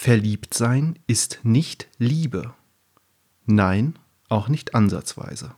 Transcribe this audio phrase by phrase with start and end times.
[0.00, 2.54] Verliebtsein ist nicht Liebe.
[3.46, 5.56] Nein, auch nicht ansatzweise.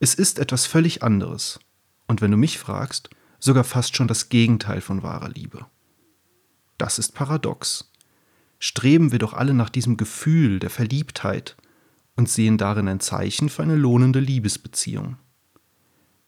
[0.00, 1.58] Es ist etwas völlig anderes.
[2.06, 3.08] Und wenn du mich fragst,
[3.38, 5.64] sogar fast schon das Gegenteil von wahrer Liebe.
[6.76, 7.90] Das ist paradox.
[8.58, 11.56] Streben wir doch alle nach diesem Gefühl der Verliebtheit
[12.16, 15.16] und sehen darin ein Zeichen für eine lohnende Liebesbeziehung.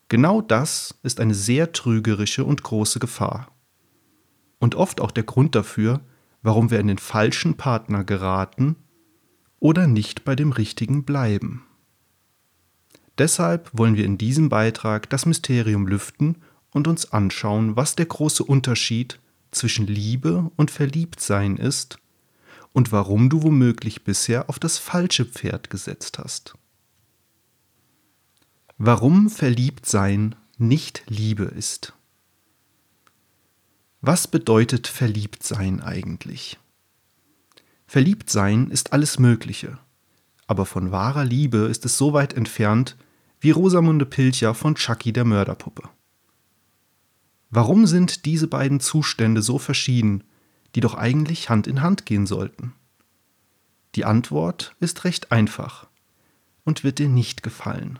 [0.08, 3.52] Genau das ist eine sehr trügerische und große Gefahr.
[4.58, 6.00] Und oft auch der Grund dafür,
[6.42, 8.76] warum wir in den falschen Partner geraten
[9.58, 11.64] oder nicht bei dem richtigen bleiben.
[13.18, 16.36] Deshalb wollen wir in diesem Beitrag das Mysterium lüften
[16.70, 21.98] und uns anschauen, was der große Unterschied zwischen Liebe und Verliebtsein ist
[22.72, 26.54] und warum du womöglich bisher auf das falsche Pferd gesetzt hast.
[28.78, 31.94] Warum Verliebtsein nicht Liebe ist.
[34.02, 36.58] Was bedeutet Verliebtsein eigentlich?
[37.86, 39.78] Verliebtsein ist alles Mögliche,
[40.46, 42.96] aber von wahrer Liebe ist es so weit entfernt
[43.40, 45.90] wie Rosamunde Pilcher von Chucky der Mörderpuppe.
[47.50, 50.24] Warum sind diese beiden Zustände so verschieden,
[50.74, 52.72] die doch eigentlich Hand in Hand gehen sollten?
[53.96, 55.88] Die Antwort ist recht einfach
[56.64, 57.98] und wird dir nicht gefallen.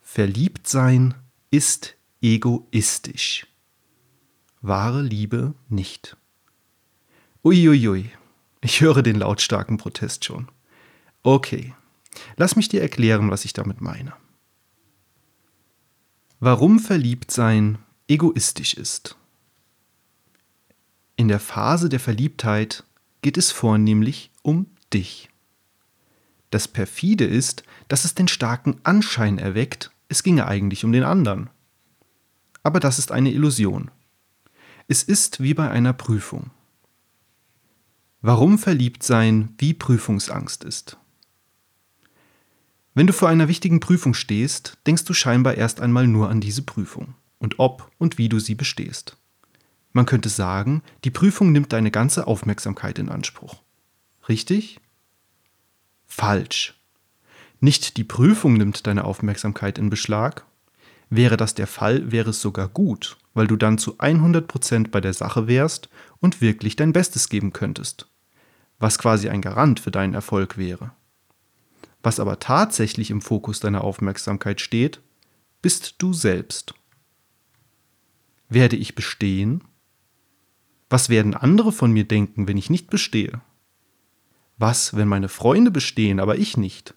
[0.00, 1.14] Verliebtsein
[1.50, 3.49] ist egoistisch.
[4.62, 6.16] Wahre Liebe nicht.
[7.42, 8.10] Uiuiui,
[8.60, 10.48] ich höre den lautstarken Protest schon.
[11.22, 11.74] Okay,
[12.36, 14.12] lass mich dir erklären, was ich damit meine.
[16.40, 19.16] Warum Verliebtsein egoistisch ist.
[21.16, 22.84] In der Phase der Verliebtheit
[23.22, 25.30] geht es vornehmlich um dich.
[26.50, 31.48] Das perfide ist, dass es den starken Anschein erweckt, es ginge eigentlich um den anderen.
[32.62, 33.90] Aber das ist eine Illusion.
[34.92, 36.50] Es ist wie bei einer Prüfung.
[38.22, 40.96] Warum Verliebtsein wie Prüfungsangst ist.
[42.94, 46.62] Wenn du vor einer wichtigen Prüfung stehst, denkst du scheinbar erst einmal nur an diese
[46.62, 49.16] Prüfung und ob und wie du sie bestehst.
[49.92, 53.62] Man könnte sagen, die Prüfung nimmt deine ganze Aufmerksamkeit in Anspruch.
[54.28, 54.80] Richtig?
[56.08, 56.74] Falsch.
[57.60, 60.46] Nicht die Prüfung nimmt deine Aufmerksamkeit in Beschlag.
[61.10, 65.12] Wäre das der Fall, wäre es sogar gut, weil du dann zu 100% bei der
[65.12, 65.90] Sache wärst
[66.20, 68.08] und wirklich dein Bestes geben könntest.
[68.78, 70.92] Was quasi ein Garant für deinen Erfolg wäre.
[72.02, 75.00] Was aber tatsächlich im Fokus deiner Aufmerksamkeit steht,
[75.60, 76.74] bist du selbst.
[78.48, 79.64] Werde ich bestehen?
[80.88, 83.40] Was werden andere von mir denken, wenn ich nicht bestehe?
[84.58, 86.94] Was, wenn meine Freunde bestehen, aber ich nicht?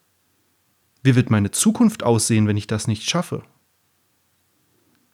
[1.01, 3.43] Wie wird meine Zukunft aussehen, wenn ich das nicht schaffe?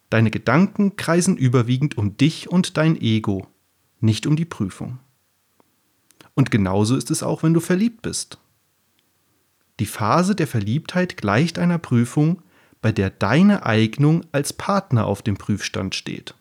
[0.09, 3.47] Deine Gedanken kreisen überwiegend um dich und dein Ego,
[4.00, 5.00] nicht um die Prüfung.
[6.34, 8.40] Und genauso ist es auch, wenn du verliebt bist.
[9.80, 12.42] Die Phase der Verliebtheit gleicht einer Prüfung,
[12.81, 16.34] bei der deine Eignung als Partner auf dem Prüfstand steht.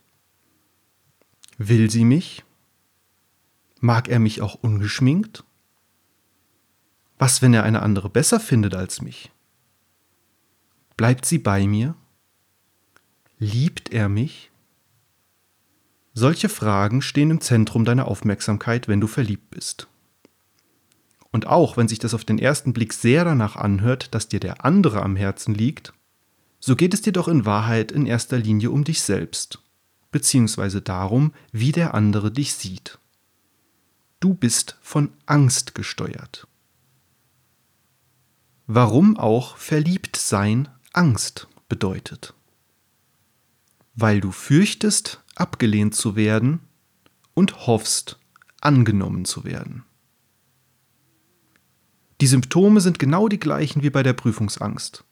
[1.58, 2.44] Will sie mich?
[3.80, 5.44] Mag er mich auch ungeschminkt?
[7.18, 9.32] Was, wenn er eine andere besser findet als mich?
[10.96, 11.96] Bleibt sie bei mir?
[13.40, 14.50] Liebt er mich?
[16.12, 19.86] Solche Fragen stehen im Zentrum deiner Aufmerksamkeit, wenn du verliebt bist.
[21.30, 24.64] Und auch wenn sich das auf den ersten Blick sehr danach anhört, dass dir der
[24.64, 25.92] andere am Herzen liegt,
[26.58, 29.62] so geht es dir doch in Wahrheit in erster Linie um dich selbst,
[30.10, 32.98] beziehungsweise darum, wie der andere dich sieht.
[34.18, 36.48] Du bist von Angst gesteuert.
[38.66, 42.34] Warum auch verliebt sein Angst bedeutet.
[44.00, 46.60] Weil du fürchtest, abgelehnt zu werden
[47.34, 48.18] und hoffst,
[48.60, 49.84] angenommen zu werden.
[52.20, 55.04] Die Symptome sind genau die gleichen wie bei der Prüfungsangst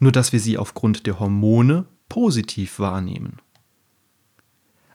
[0.00, 3.36] nur dass wir sie aufgrund der Hormone positiv wahrnehmen.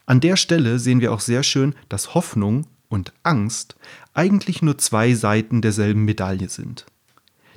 [0.06, 3.76] An der Stelle sehen wir auch sehr schön, dass Hoffnung und Angst
[4.14, 6.85] eigentlich nur zwei Seiten derselben Medaille sind.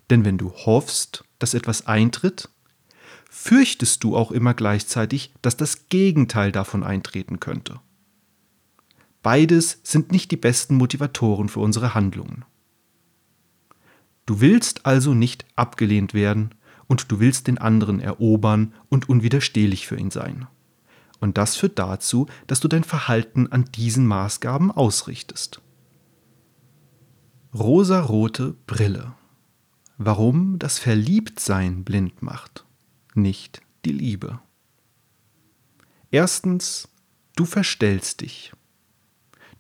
[0.09, 2.49] Denn wenn du hoffst, dass etwas eintritt,
[3.39, 7.81] fürchtest du auch immer gleichzeitig, dass das Gegenteil davon eintreten könnte.
[9.23, 12.45] Beides sind nicht die besten Motivatoren für unsere Handlungen.
[14.27, 16.55] Du willst also nicht abgelehnt werden,
[16.89, 20.47] und du willst den anderen erobern und unwiderstehlich für ihn sein.
[21.21, 25.61] Und das führt dazu, dass du dein Verhalten an diesen Maßgaben ausrichtest.
[27.55, 29.13] Rosarote Brille.
[29.99, 32.65] Warum das Verliebtsein blind macht,
[33.15, 34.41] nicht die Liebe.
[36.11, 36.89] Erstens,
[37.37, 38.53] du verstellst dich.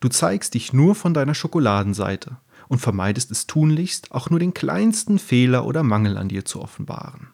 [0.00, 5.18] Du zeigst dich nur von deiner Schokoladenseite und vermeidest es tunlichst, auch nur den kleinsten
[5.18, 7.28] Fehler oder Mangel an dir zu offenbaren.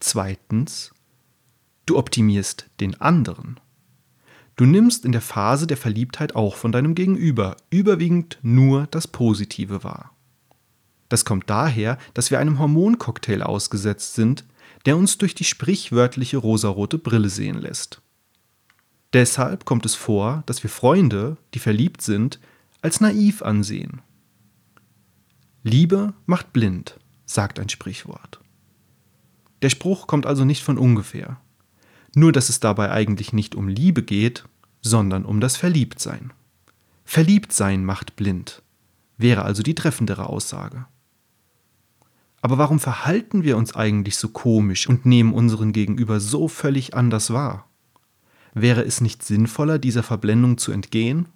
[0.00, 0.92] Zweitens,
[1.86, 3.60] du optimierst den anderen.
[4.56, 9.82] Du nimmst in der Phase der Verliebtheit auch von deinem Gegenüber überwiegend nur das Positive
[9.82, 10.11] wahr.
[11.12, 14.46] Das kommt daher, dass wir einem Hormoncocktail ausgesetzt sind,
[14.86, 18.00] der uns durch die sprichwörtliche rosarote Brille sehen lässt.
[19.12, 22.40] Deshalb kommt es vor, dass wir Freunde, die verliebt sind,
[22.80, 24.00] als naiv ansehen.
[25.62, 28.40] Liebe macht blind, sagt ein Sprichwort.
[29.60, 31.38] Der Spruch kommt also nicht von ungefähr.
[32.14, 34.44] Nur dass es dabei eigentlich nicht um Liebe geht,
[34.80, 36.32] sondern um das Verliebtsein.
[37.04, 38.62] Verliebtsein macht blind,
[39.18, 40.86] wäre also die treffendere Aussage.
[42.42, 47.32] Aber warum verhalten wir uns eigentlich so komisch und nehmen unseren Gegenüber so völlig anders
[47.32, 47.68] wahr?
[48.52, 51.28] Wäre es nicht sinnvoller, dieser Verblendung zu entgehen?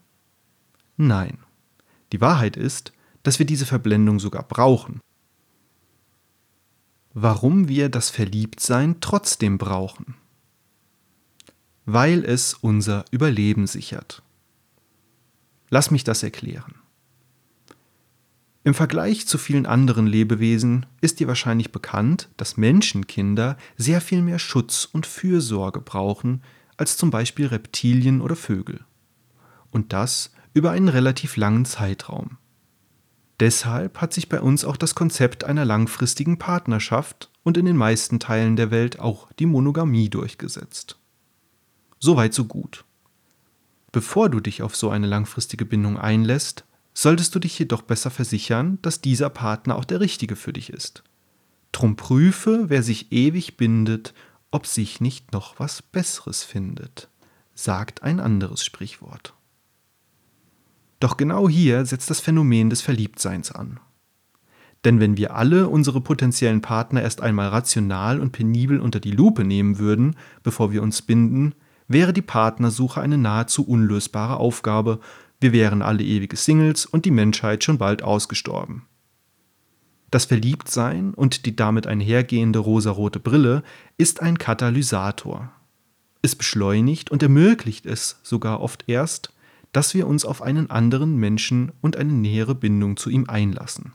[0.96, 1.38] Nein.
[2.12, 2.92] Die Wahrheit ist,
[3.22, 5.00] dass wir diese Verblendung sogar brauchen.
[7.14, 10.16] Warum wir das Verliebtsein trotzdem brauchen?
[11.84, 14.22] Weil es unser Überleben sichert.
[15.70, 16.74] Lass mich das erklären.
[18.66, 24.40] Im Vergleich zu vielen anderen Lebewesen ist dir wahrscheinlich bekannt, dass Menschenkinder sehr viel mehr
[24.40, 26.42] Schutz und Fürsorge brauchen
[26.76, 28.80] als zum Beispiel Reptilien oder Vögel.
[29.70, 32.38] Und das über einen relativ langen Zeitraum.
[33.38, 38.18] Deshalb hat sich bei uns auch das Konzept einer langfristigen Partnerschaft und in den meisten
[38.18, 40.98] Teilen der Welt auch die Monogamie durchgesetzt.
[42.00, 42.84] Soweit so gut.
[43.92, 46.64] Bevor du dich auf so eine langfristige Bindung einlässt,
[46.96, 51.04] solltest du dich jedoch besser versichern, dass dieser Partner auch der richtige für dich ist.
[51.70, 54.14] Drum prüfe, wer sich ewig bindet,
[54.50, 57.10] ob sich nicht noch was Besseres findet,
[57.54, 59.34] sagt ein anderes Sprichwort.
[60.98, 63.78] Doch genau hier setzt das Phänomen des Verliebtseins an.
[64.86, 69.44] Denn wenn wir alle unsere potenziellen Partner erst einmal rational und penibel unter die Lupe
[69.44, 71.54] nehmen würden, bevor wir uns binden,
[71.88, 75.00] wäre die Partnersuche eine nahezu unlösbare Aufgabe
[75.40, 78.86] wir wären alle ewige Singles und die Menschheit schon bald ausgestorben.
[80.10, 83.62] Das Verliebtsein und die damit einhergehende rosarote Brille
[83.98, 85.52] ist ein Katalysator.
[86.22, 89.32] Es beschleunigt und ermöglicht es sogar oft erst,
[89.72, 93.92] dass wir uns auf einen anderen Menschen und eine nähere Bindung zu ihm einlassen.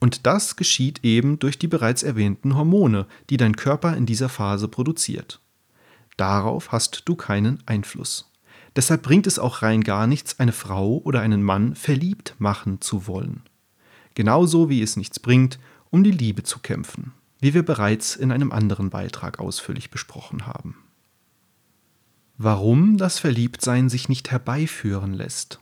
[0.00, 4.68] Und das geschieht eben durch die bereits erwähnten Hormone, die dein Körper in dieser Phase
[4.68, 5.40] produziert.
[6.16, 8.30] Darauf hast du keinen Einfluss.
[8.78, 13.08] Deshalb bringt es auch rein gar nichts, eine Frau oder einen Mann verliebt machen zu
[13.08, 13.42] wollen.
[14.14, 15.58] Genauso wie es nichts bringt,
[15.90, 20.76] um die Liebe zu kämpfen, wie wir bereits in einem anderen Beitrag ausführlich besprochen haben.
[22.36, 25.58] Warum das Verliebtsein sich nicht herbeiführen lässt.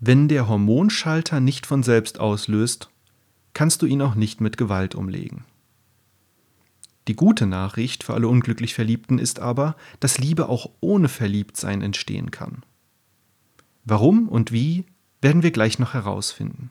[0.00, 2.90] Wenn der Hormonschalter nicht von selbst auslöst,
[3.52, 5.44] kannst du ihn auch nicht mit Gewalt umlegen.
[7.06, 12.30] Die gute Nachricht für alle unglücklich Verliebten ist aber, dass Liebe auch ohne Verliebtsein entstehen
[12.30, 12.64] kann.
[13.84, 14.86] Warum und wie,
[15.20, 16.70] werden wir gleich noch herausfinden.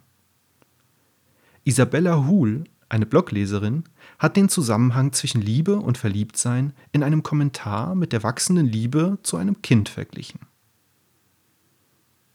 [1.63, 3.83] Isabella Huhl, eine Blogleserin,
[4.19, 9.37] hat den Zusammenhang zwischen Liebe und Verliebtsein in einem Kommentar mit der wachsenden Liebe zu
[9.37, 10.41] einem Kind verglichen.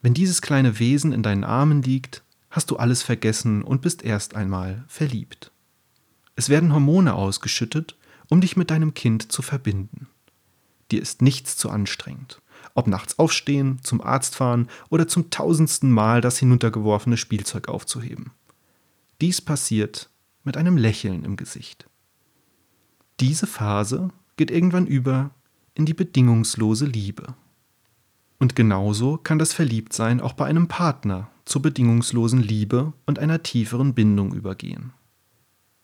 [0.00, 4.34] Wenn dieses kleine Wesen in deinen Armen liegt, hast du alles vergessen und bist erst
[4.34, 5.52] einmal verliebt.
[6.38, 7.96] Es werden Hormone ausgeschüttet,
[8.28, 10.06] um dich mit deinem Kind zu verbinden.
[10.92, 12.40] Dir ist nichts zu anstrengend.
[12.76, 18.30] Ob nachts aufstehen, zum Arzt fahren oder zum tausendsten Mal das hinuntergeworfene Spielzeug aufzuheben.
[19.20, 20.10] Dies passiert
[20.44, 21.88] mit einem Lächeln im Gesicht.
[23.18, 25.32] Diese Phase geht irgendwann über
[25.74, 27.34] in die bedingungslose Liebe.
[28.38, 33.92] Und genauso kann das Verliebtsein auch bei einem Partner zur bedingungslosen Liebe und einer tieferen
[33.94, 34.92] Bindung übergehen.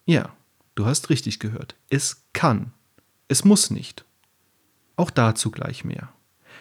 [0.07, 0.31] Ja,
[0.75, 1.77] Du hast richtig gehört.
[1.89, 2.73] Es kann.
[3.29, 4.05] Es muss nicht.
[4.97, 6.13] Auch dazu gleich mehr.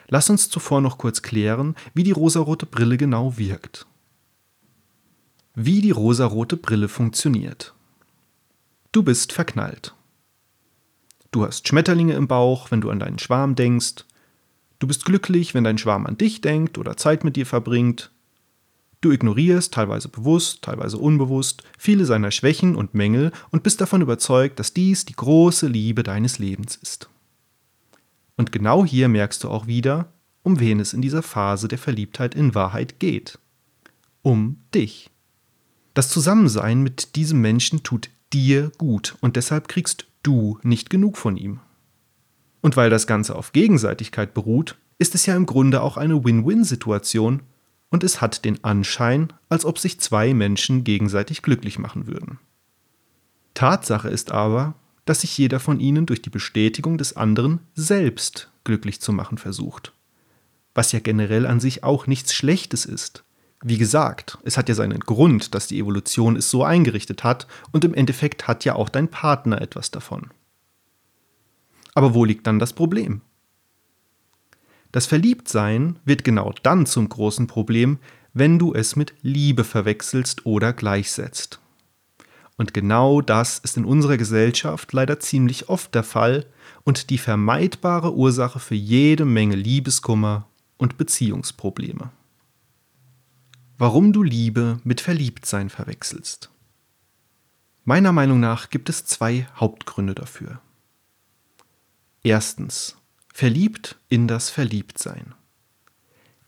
[0.08, 3.86] Lass uns zuvor noch kurz klären, wie die rosarote Brille genau wirkt.
[5.56, 7.74] Wie die rosarote Brille funktioniert.
[8.92, 9.96] Du bist verknallt.
[11.32, 14.06] Du hast Schmetterlinge im Bauch, wenn du an deinen Schwarm denkst.
[14.78, 18.12] Du bist glücklich, wenn dein Schwarm an dich denkt oder Zeit mit dir verbringt.
[19.04, 24.60] Du ignorierst, teilweise bewusst, teilweise unbewusst, viele seiner Schwächen und Mängel und bist davon überzeugt,
[24.60, 27.10] dass dies die große Liebe deines Lebens ist.
[28.38, 32.34] Und genau hier merkst du auch wieder, um wen es in dieser Phase der Verliebtheit
[32.34, 33.40] in Wahrheit geht.
[34.22, 35.10] Um dich.
[35.94, 41.36] Das Zusammensein mit diesem Menschen tut dir gut und deshalb kriegst du nicht genug von
[41.36, 41.60] ihm.
[42.62, 47.42] Und weil das Ganze auf Gegenseitigkeit beruht, ist es ja im Grunde auch eine Win-Win-Situation
[47.94, 52.40] und es hat den Anschein, als ob sich zwei Menschen gegenseitig glücklich machen würden.
[53.54, 54.74] Tatsache ist aber,
[55.06, 59.94] dass sich jeder von ihnen durch die Bestätigung des anderen selbst glücklich zu machen versucht.
[60.74, 63.24] Was ja generell an sich auch nichts Schlechtes ist.
[63.64, 67.86] Wie gesagt, es hat ja seinen Grund, dass die Evolution es so eingerichtet hat und
[67.86, 70.32] im Endeffekt hat ja auch dein Partner etwas davon.
[71.94, 73.22] Aber wo liegt dann das Problem?
[74.94, 77.98] Das Verliebtsein wird genau dann zum großen Problem,
[78.32, 81.60] wenn du es mit Liebe verwechselst oder gleichsetzt.
[82.58, 86.46] Und genau das ist in unserer Gesellschaft leider ziemlich oft der Fall
[86.84, 90.48] und die vermeidbare Ursache für jede Menge Liebeskummer
[90.78, 92.12] und Beziehungsprobleme.
[93.80, 96.52] Warum du Liebe mit Verliebtsein verwechselst.
[97.84, 100.62] Meiner Meinung nach gibt es zwei Hauptgründe dafür.
[102.22, 102.96] Erstens,
[103.34, 105.34] verliebt in das Verliebtsein.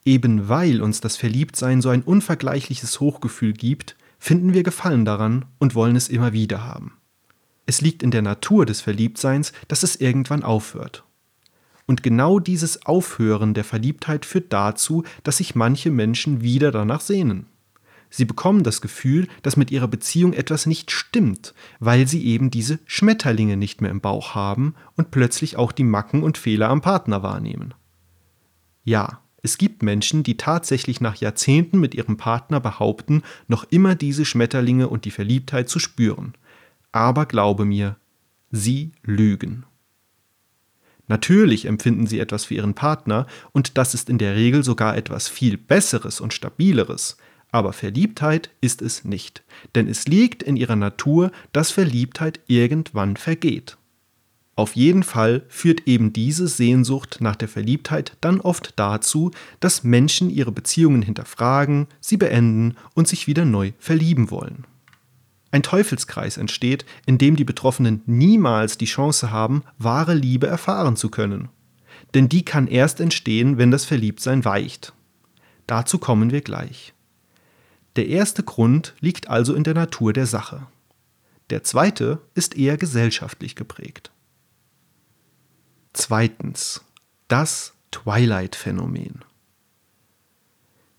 [0.06, 5.74] Eben weil uns das Verliebtsein so ein unvergleichliches Hochgefühl gibt, finden wir Gefallen daran und
[5.74, 6.94] wollen es immer wieder haben.
[7.66, 11.04] Es liegt in der Natur des Verliebtseins, dass es irgendwann aufhört.
[11.88, 17.48] Und genau dieses Aufhören der Verliebtheit führt dazu, dass sich manche Menschen wieder danach sehnen.
[18.16, 22.80] Sie bekommen das Gefühl, dass mit ihrer Beziehung etwas nicht stimmt, weil sie eben diese
[22.86, 27.24] Schmetterlinge nicht mehr im Bauch haben und plötzlich auch die Macken und Fehler am Partner
[27.24, 27.74] wahrnehmen.
[28.86, 34.24] Ja, es gibt Menschen, die tatsächlich nach Jahrzehnten mit ihrem Partner behaupten, noch immer diese
[34.24, 36.36] Schmetterlinge und die Verliebtheit zu spüren.
[36.94, 37.98] Aber glaube mir,
[38.50, 39.66] sie lügen.
[41.10, 45.28] Natürlich empfinden sie etwas für ihren Partner und das ist in der Regel sogar etwas
[45.28, 47.18] viel Besseres und Stabileres.
[47.56, 49.42] Aber Verliebtheit ist es nicht,
[49.76, 53.78] denn es liegt in ihrer Natur, dass Verliebtheit irgendwann vergeht.
[54.58, 59.32] Auf jeden Fall führt eben diese Sehnsucht nach der Verliebtheit dann oft dazu,
[59.62, 64.66] dass Menschen ihre Beziehungen hinterfragen, sie beenden und sich wieder neu verlieben wollen.
[65.52, 71.08] Ein Teufelskreis entsteht, in dem die Betroffenen niemals die Chance haben, wahre Liebe erfahren zu
[71.08, 71.48] können.
[72.16, 74.92] Denn die kann erst entstehen, wenn das Verliebtsein weicht.
[75.68, 76.95] Dazu kommen wir gleich.
[77.96, 80.68] Der erste Grund liegt also in der Natur der Sache.
[81.50, 84.12] Der zweite ist eher gesellschaftlich geprägt.
[85.94, 86.82] Zweitens.
[87.28, 89.24] Das Twilight-Phänomen.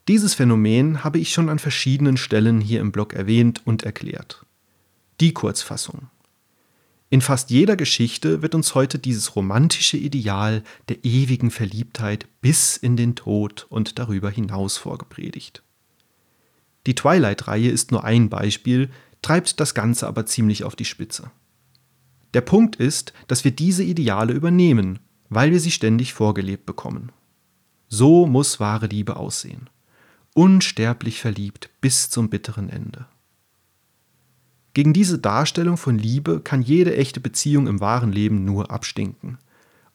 [0.09, 4.47] Dieses Phänomen habe ich schon an verschiedenen Stellen hier im Blog erwähnt und erklärt.
[5.21, 6.09] Die Kurzfassung.
[7.11, 12.97] In fast jeder Geschichte wird uns heute dieses romantische Ideal der ewigen Verliebtheit bis in
[12.97, 15.63] den Tod und darüber hinaus vorgepredigt.
[16.87, 18.91] Die Twilight-Reihe ist nur ein Beispiel,
[19.23, 21.31] treibt das Ganze aber ziemlich auf die Spitze.
[22.35, 27.11] Der Punkt ist, dass wir diese Ideale übernehmen, weil wir sie ständig vorgelebt bekommen.
[27.89, 29.69] So muss wahre Liebe aussehen.
[30.35, 33.07] Unsterblich verliebt bis zum bitteren Ende.
[34.75, 39.39] Gegen diese Darstellung von Liebe kann jede echte Beziehung im wahren Leben nur abstinken.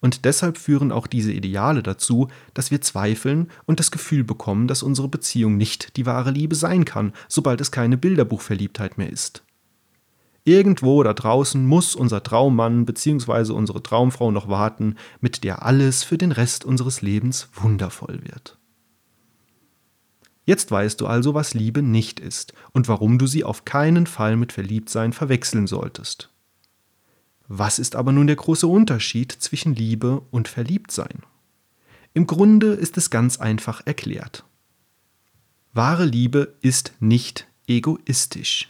[0.01, 4.83] Und deshalb führen auch diese Ideale dazu, dass wir zweifeln und das Gefühl bekommen, dass
[4.83, 9.43] unsere Beziehung nicht die wahre Liebe sein kann, sobald es keine Bilderbuchverliebtheit mehr ist.
[10.43, 13.53] Irgendwo da draußen muss unser Traummann bzw.
[13.53, 18.57] unsere Traumfrau noch warten, mit der alles für den Rest unseres Lebens wundervoll wird.
[20.45, 24.35] Jetzt weißt du also, was Liebe nicht ist und warum du sie auf keinen Fall
[24.35, 26.31] mit Verliebtsein verwechseln solltest.
[27.53, 31.23] Was ist aber nun der große Unterschied zwischen Liebe und Verliebtsein?
[32.13, 34.45] Im Grunde ist es ganz einfach erklärt.
[35.73, 38.69] Wahre Liebe ist nicht egoistisch.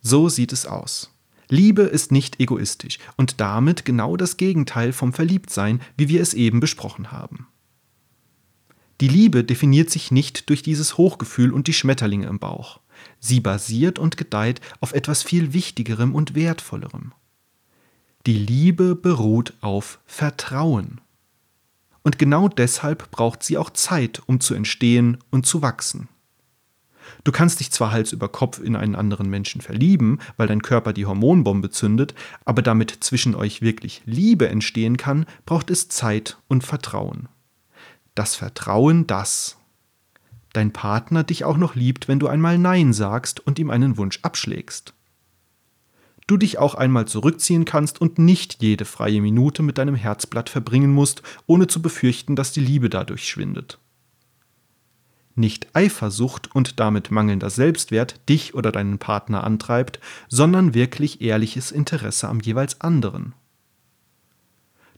[0.00, 1.14] So sieht es aus.
[1.48, 6.58] Liebe ist nicht egoistisch und damit genau das Gegenteil vom Verliebtsein, wie wir es eben
[6.58, 7.46] besprochen haben.
[9.00, 12.80] Die Liebe definiert sich nicht durch dieses Hochgefühl und die Schmetterlinge im Bauch.
[13.20, 17.12] Sie basiert und gedeiht auf etwas viel Wichtigerem und Wertvollerem.
[18.26, 21.00] Die Liebe beruht auf Vertrauen.
[22.02, 26.08] Und genau deshalb braucht sie auch Zeit, um zu entstehen und zu wachsen.
[27.24, 30.92] Du kannst dich zwar Hals über Kopf in einen anderen Menschen verlieben, weil dein Körper
[30.92, 36.64] die Hormonbombe zündet, aber damit zwischen euch wirklich Liebe entstehen kann, braucht es Zeit und
[36.64, 37.28] Vertrauen
[38.20, 39.56] das Vertrauen, dass
[40.52, 44.18] dein Partner dich auch noch liebt, wenn du einmal Nein sagst und ihm einen Wunsch
[44.22, 44.92] abschlägst.
[46.30, 50.92] Du dich auch einmal zurückziehen kannst und nicht jede freie Minute mit deinem Herzblatt verbringen
[50.92, 53.80] musst, ohne zu befürchten, dass die Liebe dadurch schwindet.
[55.34, 62.28] Nicht Eifersucht und damit mangelnder Selbstwert dich oder deinen Partner antreibt, sondern wirklich ehrliches Interesse
[62.28, 63.34] am jeweils anderen.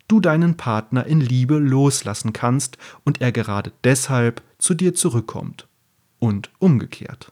[0.08, 5.66] du deinen Partner in Liebe loslassen kannst und er gerade deshalb zu dir zurückkommt.
[6.18, 7.31] Und umgekehrt.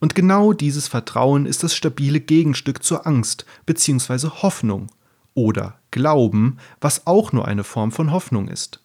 [0.00, 4.28] Und genau dieses Vertrauen ist das stabile Gegenstück zur Angst bzw.
[4.42, 4.90] Hoffnung
[5.34, 8.82] oder Glauben, was auch nur eine Form von Hoffnung ist,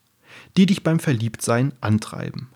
[0.57, 2.49] die dich beim Verliebtsein antreiben.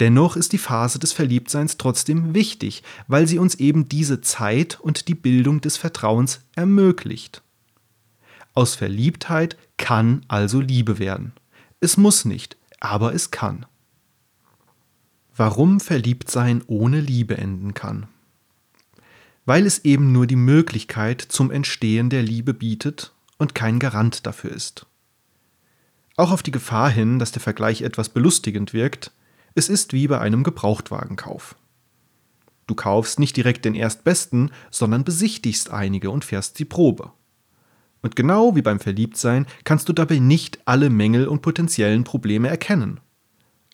[0.00, 5.08] Dennoch ist die Phase des Verliebtseins trotzdem wichtig, weil sie uns eben diese Zeit und
[5.08, 7.42] die Bildung des Vertrauens ermöglicht.
[8.54, 11.32] Aus Verliebtheit kann also Liebe werden.
[11.80, 13.66] Es muss nicht, aber es kann.
[15.38, 18.08] Warum Verliebtsein ohne Liebe enden kann?
[19.46, 24.50] Weil es eben nur die Möglichkeit zum Entstehen der Liebe bietet und kein Garant dafür
[24.50, 24.86] ist.
[26.16, 29.12] Auch auf die Gefahr hin, dass der Vergleich etwas belustigend wirkt,
[29.54, 31.54] es ist wie bei einem Gebrauchtwagenkauf.
[32.66, 37.12] Du kaufst nicht direkt den erstbesten, sondern besichtigst einige und fährst die Probe.
[38.02, 42.98] Und genau wie beim Verliebtsein kannst du dabei nicht alle Mängel und potenziellen Probleme erkennen.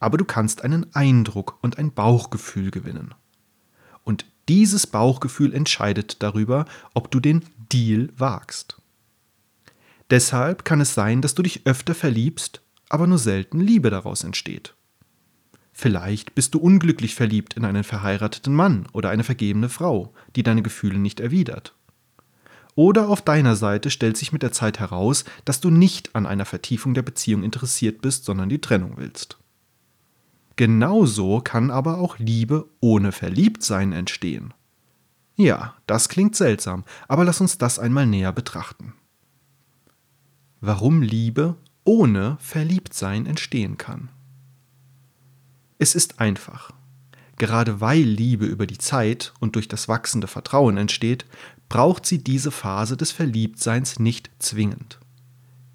[0.04, 3.14] Aber du kannst einen Eindruck und ein Bauchgefühl gewinnen.
[4.02, 7.42] Und dieses Bauchgefühl entscheidet darüber, ob du den
[7.72, 8.76] Deal wagst.
[10.10, 14.74] Deshalb kann es sein, dass du dich öfter verliebst, aber nur selten Liebe daraus entsteht.
[15.72, 20.60] Vielleicht bist du unglücklich verliebt in einen verheirateten Mann oder eine vergebene Frau, die deine
[20.60, 21.74] Gefühle nicht erwidert.
[22.74, 26.44] Oder auf deiner Seite stellt sich mit der Zeit heraus, dass du nicht an einer
[26.44, 29.38] Vertiefung der Beziehung interessiert bist, sondern die Trennung willst.
[30.56, 34.54] Genauso kann aber auch Liebe ohne Verliebtsein entstehen.
[35.36, 38.94] Ja, das klingt seltsam, aber lass uns das einmal näher betrachten.
[40.60, 44.08] Warum Liebe ohne Verliebtsein entstehen kann.
[45.78, 46.70] Es ist einfach.
[47.36, 51.26] Gerade weil Liebe über die Zeit und durch das wachsende Vertrauen entsteht,
[51.68, 54.98] braucht sie diese Phase des Verliebtseins nicht zwingend.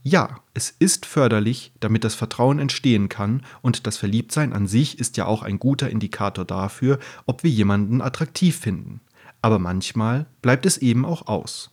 [0.01, 5.17] Ja, es ist förderlich, damit das Vertrauen entstehen kann, und das Verliebtsein an sich ist
[5.17, 9.01] ja auch ein guter Indikator dafür, ob wir jemanden attraktiv finden.
[9.41, 11.71] Aber manchmal bleibt es eben auch aus.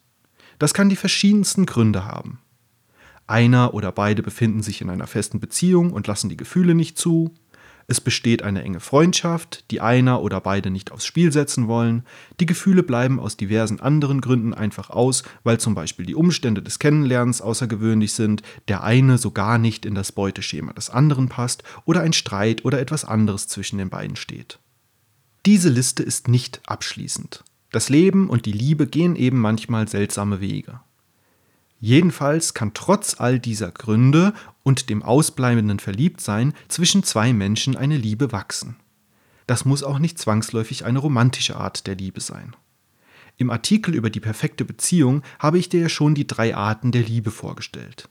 [0.58, 2.40] Das kann die verschiedensten Gründe haben.
[3.28, 7.34] Einer oder beide befinden sich in einer festen Beziehung und lassen die Gefühle nicht zu,
[7.88, 12.02] es besteht eine enge Freundschaft, die einer oder beide nicht aufs Spiel setzen wollen.
[12.40, 16.80] Die Gefühle bleiben aus diversen anderen Gründen einfach aus, weil zum Beispiel die Umstände des
[16.80, 22.00] Kennenlernens außergewöhnlich sind, der eine so gar nicht in das Beuteschema des anderen passt oder
[22.00, 24.58] ein Streit oder etwas anderes zwischen den beiden steht.
[25.44, 27.44] Diese Liste ist nicht abschließend.
[27.70, 30.80] Das Leben und die Liebe gehen eben manchmal seltsame Wege.
[31.86, 34.32] Jedenfalls kann trotz all dieser Gründe
[34.64, 38.74] und dem ausbleibenden Verliebtsein zwischen zwei Menschen eine Liebe wachsen.
[39.46, 42.56] Das muss auch nicht zwangsläufig eine romantische Art der Liebe sein.
[43.36, 47.02] Im Artikel über die perfekte Beziehung habe ich dir ja schon die drei Arten der
[47.02, 48.08] Liebe vorgestellt.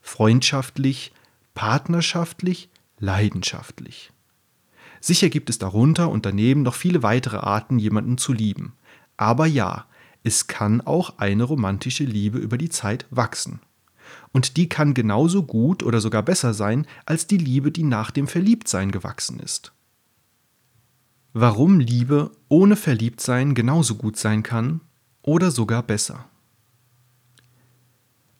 [0.00, 1.12] Freundschaftlich,
[1.52, 4.12] partnerschaftlich, leidenschaftlich.
[5.02, 8.72] Sicher gibt es darunter und daneben noch viele weitere Arten, jemanden zu lieben.
[9.18, 9.84] Aber ja,
[10.24, 13.60] es kann auch eine romantische Liebe über die Zeit wachsen.
[14.32, 18.26] Und die kann genauso gut oder sogar besser sein als die Liebe, die nach dem
[18.26, 19.72] Verliebtsein gewachsen ist.
[21.34, 24.80] Warum Liebe ohne Verliebtsein genauso gut sein kann
[25.22, 26.26] oder sogar besser.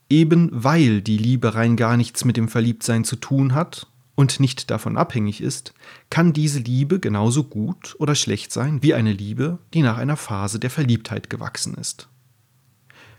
[0.08, 4.70] Eben weil die Liebe rein gar nichts mit dem Verliebtsein zu tun hat und nicht
[4.70, 5.74] davon abhängig ist,
[6.10, 10.60] kann diese Liebe genauso gut oder schlecht sein wie eine Liebe, die nach einer Phase
[10.60, 12.08] der Verliebtheit gewachsen ist.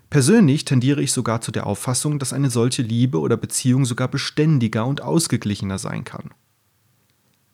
[0.09, 4.85] Persönlich tendiere ich sogar zu der Auffassung, dass eine solche Liebe oder Beziehung sogar beständiger
[4.85, 6.29] und ausgeglichener sein kann.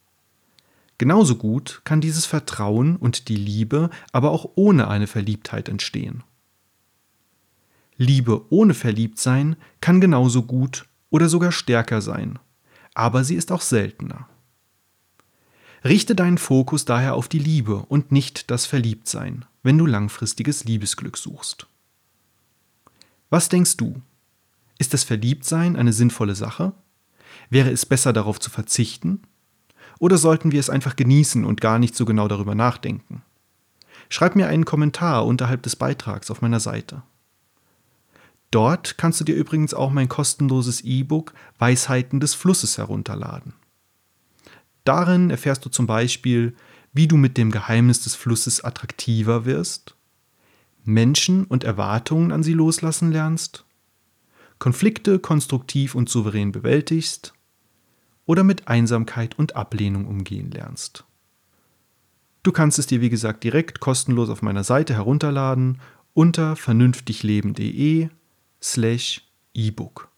[1.01, 6.23] Genauso gut kann dieses Vertrauen und die Liebe aber auch ohne eine Verliebtheit entstehen.
[7.97, 12.37] Liebe ohne Verliebtsein kann genauso gut oder sogar stärker sein,
[12.93, 14.29] aber sie ist auch seltener.
[15.83, 21.17] Richte deinen Fokus daher auf die Liebe und nicht das Verliebtsein, wenn du langfristiges Liebesglück
[21.17, 21.65] suchst.
[23.31, 24.03] Was denkst du?
[24.77, 26.73] Ist das Verliebtsein eine sinnvolle Sache?
[27.49, 29.23] Wäre es besser darauf zu verzichten
[30.01, 33.21] oder sollten wir es einfach genießen und gar nicht so genau darüber nachdenken?
[34.09, 37.03] Schreib mir einen Kommentar unterhalb des Beitrags auf meiner Seite.
[38.49, 43.53] Dort kannst du dir übrigens auch mein kostenloses E-Book Weisheiten des Flusses herunterladen.
[44.85, 46.55] Darin erfährst du zum Beispiel,
[46.93, 49.95] wie du mit dem Geheimnis des Flusses attraktiver wirst,
[50.83, 53.65] Menschen und Erwartungen an sie loslassen lernst,
[54.57, 57.35] Konflikte konstruktiv und souverän bewältigst
[58.25, 61.05] oder mit Einsamkeit und Ablehnung umgehen lernst.
[62.43, 65.79] Du kannst es dir wie gesagt direkt kostenlos auf meiner Seite herunterladen
[66.13, 68.09] unter vernünftigleben.de
[68.61, 69.21] slash
[69.53, 70.10] ebook.